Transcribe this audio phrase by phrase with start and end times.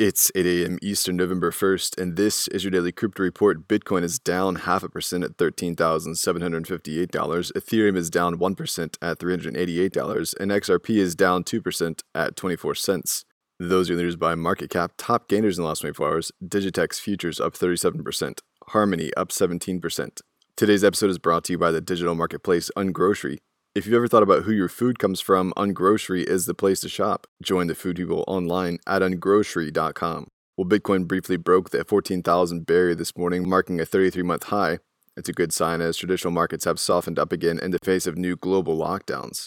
[0.00, 0.78] It's 8 a.m.
[0.80, 3.66] Eastern, November 1st, and this is your daily crypto report.
[3.66, 7.08] Bitcoin is down half a percent at $13,758.
[7.10, 13.24] Ethereum is down 1% at $388, and XRP is down 2% at 24 cents.
[13.58, 14.92] Those are leaders by market cap.
[14.98, 18.38] Top gainers in the last 24 hours Digitex futures up 37%,
[18.68, 20.20] Harmony up 17%.
[20.56, 23.38] Today's episode is brought to you by the digital marketplace Ungrocery.
[23.78, 26.88] If you've ever thought about who your food comes from, Ungrocery is the place to
[26.88, 27.28] shop.
[27.40, 30.26] Join the food people online at ungrocery.com.
[30.56, 34.80] Well, Bitcoin briefly broke the 14,000 barrier this morning, marking a 33 month high.
[35.16, 38.18] It's a good sign as traditional markets have softened up again in the face of
[38.18, 39.46] new global lockdowns.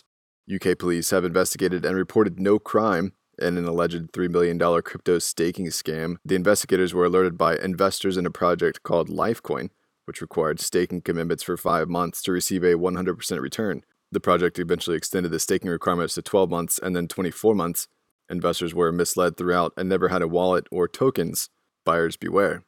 [0.50, 5.66] UK police have investigated and reported no crime in an alleged $3 million crypto staking
[5.66, 6.16] scam.
[6.24, 9.72] The investigators were alerted by investors in a project called Lifecoin,
[10.06, 13.84] which required staking commitments for five months to receive a 100% return.
[14.12, 17.88] The project eventually extended the staking requirements to 12 months and then 24 months.
[18.30, 21.50] Investors were misled throughout and never had a wallet or tokens.
[21.86, 22.64] Buyers beware.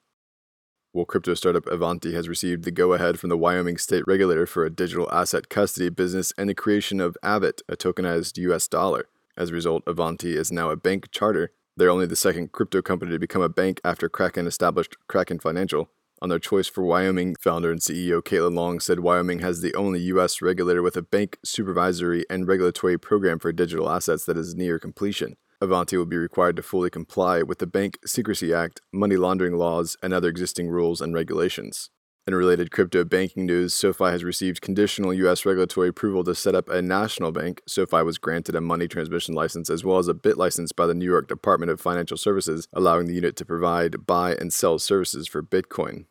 [0.94, 4.64] Well, crypto startup Avanti has received the go ahead from the Wyoming state regulator for
[4.64, 9.08] a digital asset custody business and the creation of Avit, a tokenized US dollar.
[9.36, 11.52] As a result, Avanti is now a bank charter.
[11.76, 15.90] They're only the second crypto company to become a bank after Kraken established Kraken Financial.
[16.24, 20.00] On their choice for Wyoming, founder and CEO Caitlin Long said Wyoming has the only
[20.04, 20.42] U.S.
[20.42, 25.36] regulator with a bank supervisory and regulatory program for digital assets that is near completion.
[25.60, 29.98] Avanti will be required to fully comply with the Bank Secrecy Act, money laundering laws,
[30.02, 31.90] and other existing rules and regulations.
[32.26, 35.46] In related crypto banking news, SoFi has received conditional U.S.
[35.46, 37.62] regulatory approval to set up a national bank.
[37.68, 41.04] SoFi was granted a money transmission license as well as a BitLicense by the New
[41.04, 45.44] York Department of Financial Services, allowing the unit to provide, buy, and sell services for
[45.44, 46.06] Bitcoin.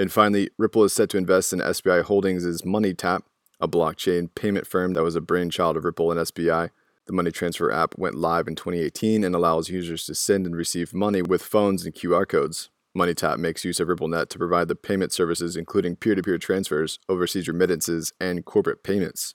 [0.00, 3.20] And finally, Ripple is set to invest in SBI Holdings' MoneyTap,
[3.60, 6.70] a blockchain payment firm that was a brainchild of Ripple and SBI.
[7.04, 10.94] The money transfer app went live in 2018 and allows users to send and receive
[10.94, 12.70] money with phones and QR codes.
[12.96, 16.98] MoneyTap makes use of RippleNet to provide the payment services, including peer to peer transfers,
[17.06, 19.34] overseas remittances, and corporate payments.